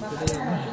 [0.00, 0.64] Yang yang yang dengan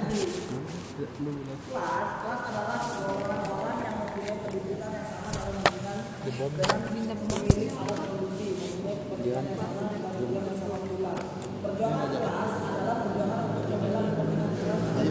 [7.11, 7.43] kepentingan
[9.27, 9.83] yang yang.
[11.59, 15.03] Perjuangan kelas adalah perjuangan untuk membela kepentingan kelas atau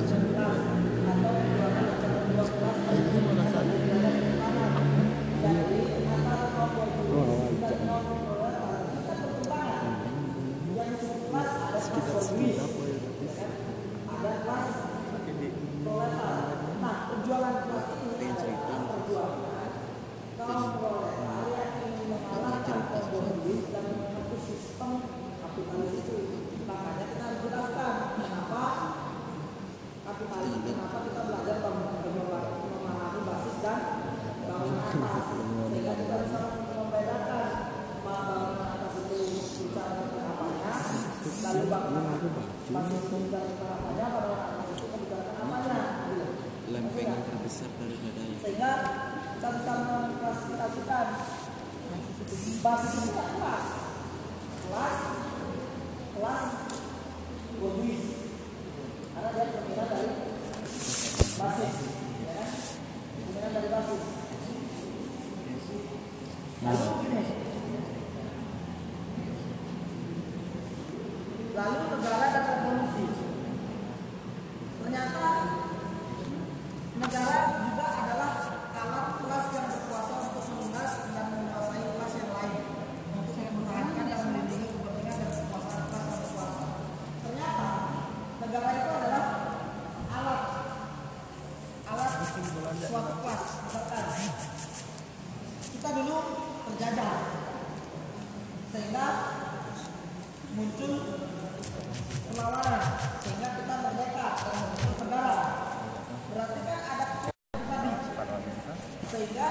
[109.06, 109.48] sehingga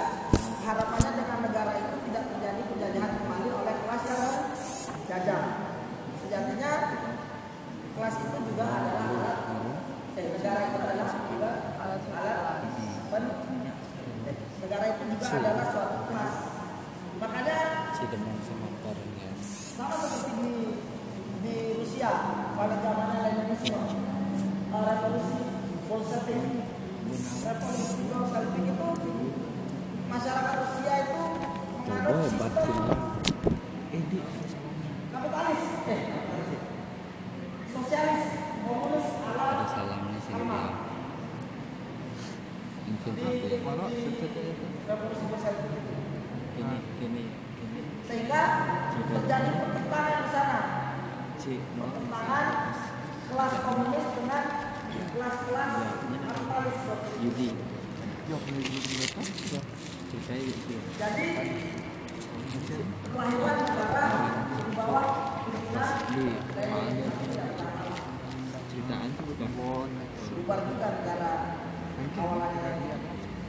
[0.68, 4.26] harapannya dengan negara itu tidak terjadi penjajahan kembali oleh kelas yang
[5.08, 5.44] jajah.
[6.20, 6.72] Sejatinya
[7.96, 9.40] kelas itu juga adalah alat
[10.20, 12.60] eh, negara itu adalah juga alat alat
[13.08, 13.24] pen,
[14.28, 16.36] eh, negara itu juga adalah suatu kelas.
[17.16, 17.60] Makanya
[19.76, 20.52] sama seperti di
[21.44, 22.12] di Rusia
[22.56, 23.76] pada zamannya Leninisme
[24.72, 25.40] uh, revolusi
[25.88, 26.44] Bolshevik
[27.44, 28.88] revolusi Bolshevik itu
[30.10, 31.24] masyarakat Rusia itu
[31.86, 32.70] menganut sistem
[33.94, 34.20] edi.
[35.12, 35.64] Kapitalis.
[35.90, 36.02] Eh
[37.76, 38.24] sosialis.
[38.66, 39.08] Komunis.
[39.26, 40.62] Ada ala salamnya sih Sama.
[42.86, 43.58] mungkin di, aku di
[44.86, 45.94] revolusi Bolshevik itu.
[46.62, 47.24] ini ini
[47.66, 48.42] ini sehingga
[48.94, 50.60] terjadi pertentangan di sana.
[51.46, 52.48] Pertentangan
[53.26, 54.44] kelas komunis dengan
[55.14, 55.72] kelas-kelas
[56.10, 56.78] kapitalis.
[57.22, 57.50] Yudi.
[57.54, 57.75] ya
[58.26, 58.58] Jadi
[63.14, 65.38] kelahiran di bawah
[66.10, 67.06] ceritaan.
[68.86, 69.02] Nah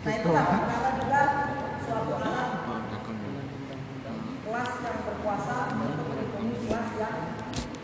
[0.06, 1.22] negara juga
[1.82, 3.16] suatu alat oh takkan
[4.46, 7.16] kelas yang berkuasa untuk melindungi kelas yang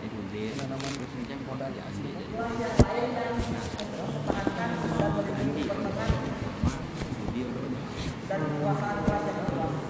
[0.05, 5.63] itu dia terus macam kota di asli jadi kelas yang lain yang mempertahankan dan melindungi
[5.67, 6.11] kepentingan
[7.33, 7.81] Yudi
[8.29, 9.81] dan kekuasaan kelas yang berkuasa.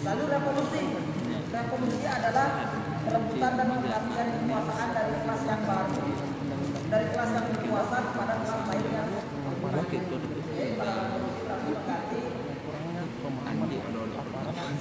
[0.00, 0.82] Lalu revolusi.
[1.50, 2.46] Revolusi adalah
[3.06, 5.94] perebutan dan penggantian kekuasaan dari kelas yang baru
[6.90, 9.08] dari kelas yang berkuasa kepada kelas lain yang
[9.62, 10.16] oke itu
[10.50, 12.18] Jadi pada revolusi berarti
[12.66, 14.10] mengganti Andi Odol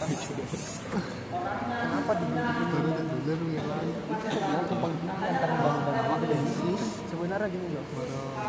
[0.10, 3.94] Kenapa dibikin baru dan dulu yang lain?
[4.50, 6.84] Mau tumpang antara undang-undang apa dan sis?
[7.14, 7.86] Sebenarnya gini loh,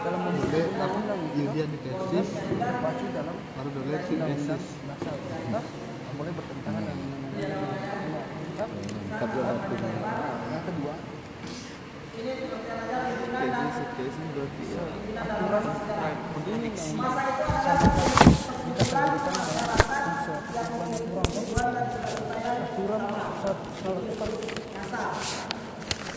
[0.00, 4.56] dalam membuat undang-undang Yudian di tesis terpacu dalam baru dulu si undang-undang dasar.
[6.16, 7.08] Boleh bertentangan dengan
[8.60, 9.56] tapi ada
[10.52, 10.92] yang kedua
[12.20, 12.36] ya
[15.16, 15.64] aturan
[16.36, 16.68] begini
[19.16, 19.79] masa
[22.60, 23.02] aturan
[23.40, 23.92] satu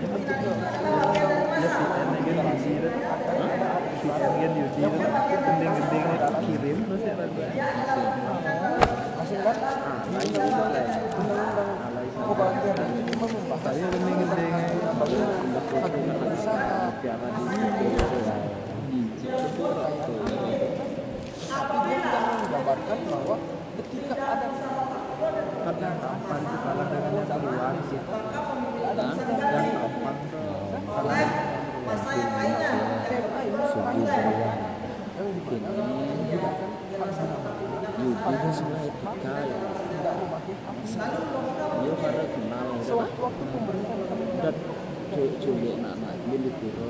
[4.40, 4.98] bagian Yudi itu
[5.44, 6.06] gending-gending
[6.48, 7.14] kirim terus ya
[9.20, 9.58] hasil kan
[10.08, 10.88] undang-undang
[11.20, 11.70] undang-undang
[12.24, 15.20] oh bagian itu cuma membahas saya gending-gending satu
[16.32, 17.44] usaha tiara di
[22.90, 23.38] mengatakan bahwa
[23.78, 24.50] ketika ada
[26.90, 28.10] dengan yang keluar gitu.
[28.10, 28.34] Hah?
[30.74, 31.30] yang kalah dengan
[31.86, 32.74] masa yang lainnya.
[33.70, 34.54] Saya ini etika ya.
[41.80, 44.56] Dia karena kenal ya pemerintah
[45.10, 46.90] Dan culik anak-anak dia di pura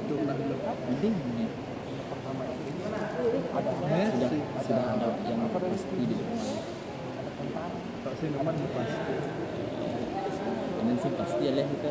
[0.00, 0.44] itu ada
[3.20, 4.30] Eh, sudah
[4.64, 6.38] sudah ada yang pasti di depan
[8.00, 9.14] tak sih nomor pasti
[10.90, 11.90] sih pasti ya kita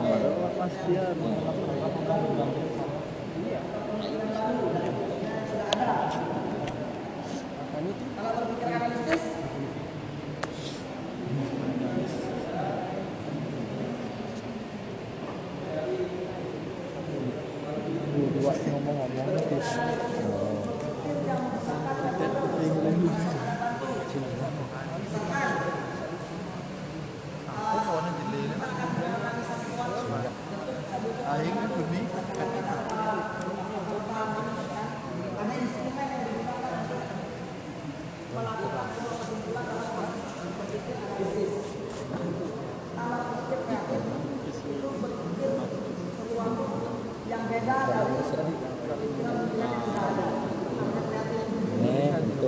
[0.00, 1.04] baru pasti ya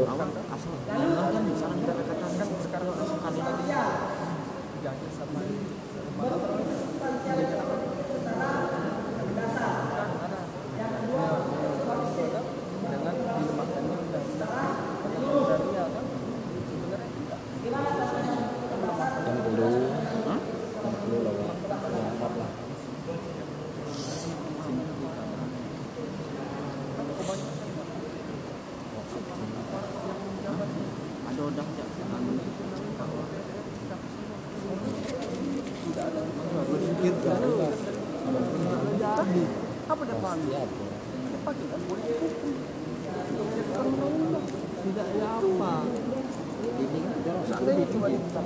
[0.06, 3.64] awal asal kan misalnya kita katakan kan sekarang asal kali lagi
[4.82, 5.40] jangan sama
[12.82, 14.52] dengan dilemahkannya undang-undang
[15.12, 16.04] Undang-undangnya kan
[16.66, 17.40] sebenarnya tidak
[19.22, 19.66] yang dulu
[20.26, 20.38] Hah?
[20.82, 22.50] yang dulu lewat yang empat lah
[24.62, 24.94] sini di
[30.44, 30.68] kamar
[31.22, 32.32] ada udah jak anu
[36.72, 37.42] berpikir kan
[39.82, 40.64] Tapi ada
[41.28, 41.52] kita
[44.82, 45.74] tidak ya apa
[47.42, 48.40] Seandainya ada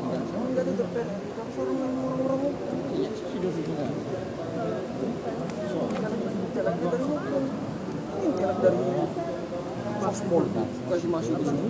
[2.90, 3.86] iya sudah sudah dari.
[8.16, 8.28] Ini
[8.58, 8.82] dari
[11.06, 11.68] masuk di sini.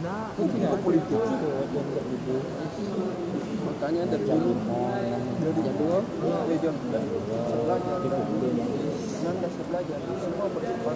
[0.00, 1.20] Nah Itu politik.
[3.62, 4.52] Makanya dari dulu
[5.42, 5.98] dari dulu
[6.48, 7.96] ya John belajar
[9.22, 10.94] dan dasar belajar semua itu semua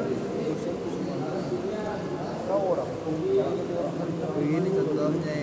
[2.46, 2.90] kau orang
[3.34, 4.08] jangan
[4.38, 5.40] begini contohnya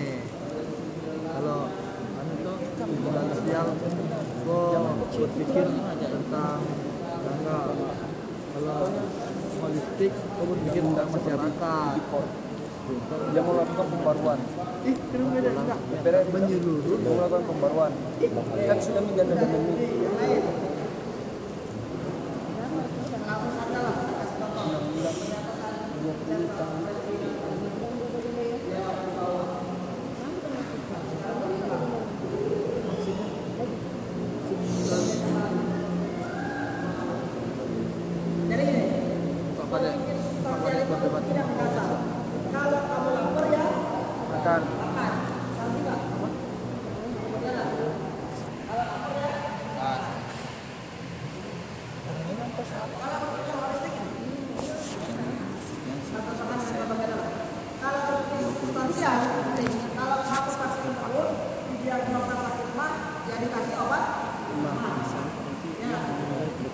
[1.35, 1.61] kalau
[2.19, 3.67] anu hubungan sosial
[4.43, 5.65] kok berpikir
[5.99, 6.59] tentang
[7.23, 7.59] tangga
[8.55, 8.83] kalau
[9.59, 11.95] politik kok berpikir tentang masyarakat
[13.33, 14.39] yang melakukan pembaruan.
[14.83, 17.91] DPR menyeluruh melakukan pembaruan.
[18.67, 19.73] Kan sudah menjadi demi
[38.53, 38.85] jadi ini
[39.57, 39.93] apa deh
[40.45, 41.89] apa deh berdebat tidak kasar
[42.53, 43.65] kalau kamu lapar ya
[44.37, 45.13] akan makan
[45.57, 45.99] santi nggak
[57.83, 59.17] kalau berpikir substansial
[59.97, 61.29] kalau satu pasien perut
[61.73, 62.93] didiagnosa sakit mah
[63.25, 64.03] ya dikasih obat
[65.81, 65.99] ya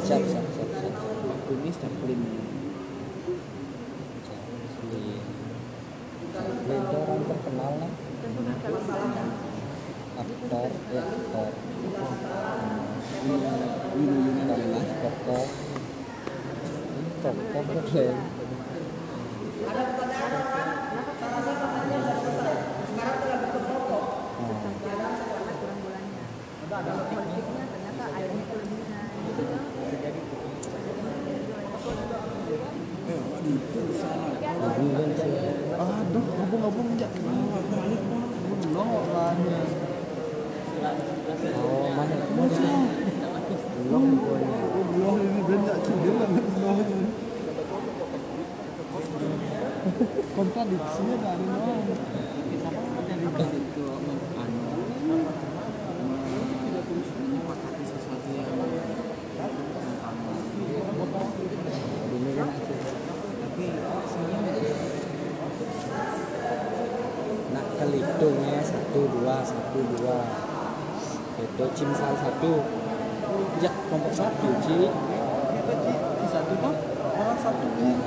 [0.09, 0.93] Siap, siap, siap, siap.
[1.45, 2.17] Tumis campurin.
[2.17, 2.49] Campurin.
[6.69, 7.91] Itu orang terkenal lah.
[10.49, 11.53] Aktor, ya aktor.
[13.21, 15.45] Ini ini adalah tokoh.
[17.21, 18.17] Tokoh keren.
[25.53, 26.25] kurang bulannya
[26.65, 29.61] kalau politiknya ternyata airnya kelebihan gitu kan
[33.37, 33.61] Aduh,
[35.13, 35.53] saya.
[36.09, 37.13] Ngobong-ngobong jak.
[40.79, 41.51] Balik Belum orangnya.
[41.59, 42.71] Oh, mana mana?
[43.83, 44.57] Belum pokoknya.
[44.63, 47.11] Oh, belum ini benda cedera banget belum.
[50.35, 51.73] Kontradiksinya dari mana?
[53.49, 53.83] itu
[54.39, 54.61] anu
[57.19, 58.47] menyepakati sesuatu yang
[62.19, 62.49] ini kan
[63.39, 63.65] tapi
[64.09, 64.73] sebenarnya
[67.49, 70.17] nak kelitungnya satu dua satu dua
[71.59, 72.63] itu cimsal satu.
[73.59, 74.91] Jak kelompok satu cik
[76.31, 76.75] Satu tuh
[77.19, 77.99] orang satu nih.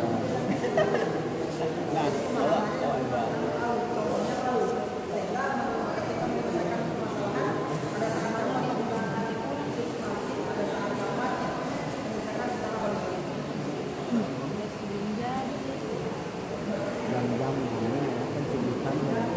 [17.12, 19.32] dan jam ini ya penculikan yang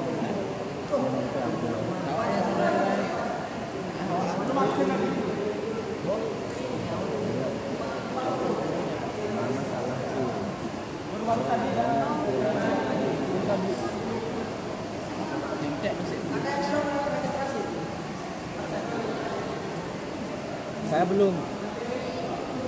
[20.86, 21.36] saya belum.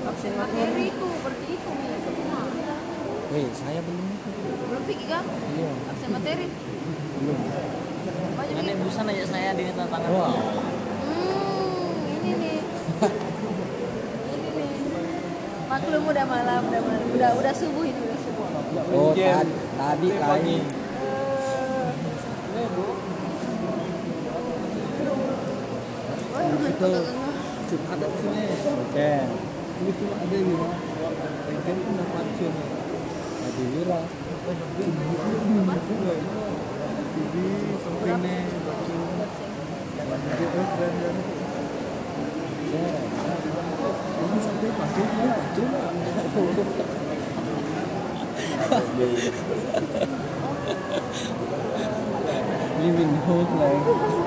[0.07, 2.41] Absen materi itu berarti itu nih semua
[3.31, 4.07] Weh, saya belum.
[4.11, 4.51] Itu.
[4.67, 5.23] belum pergi kan
[5.55, 6.47] Iya, absen materi?
[7.23, 7.39] Belum.
[8.35, 10.11] banyak Mana busan aja saya di tangan.
[10.11, 10.35] Wah,
[11.07, 12.57] hmm ini nih
[14.27, 14.71] ini nih
[15.87, 18.43] maklum udah malam udah malam udah udah subuh ini udah subuh
[18.91, 20.67] oh tadi, tadi lain.
[26.67, 26.87] Kita
[27.87, 28.43] ada di sini.
[28.67, 29.11] Oke,
[29.79, 30.75] Ini cuma ada di mana?
[31.47, 32.63] Bengkel pun dapat sini.
[33.47, 33.99] Adi Wira.
[37.15, 37.43] Jadi
[37.79, 38.43] something nih.
[43.87, 44.27] Jadi keren kan.
[44.27, 45.61] Ini sampai pasti dia pasti.
[52.77, 54.26] Lee Min Ho lah.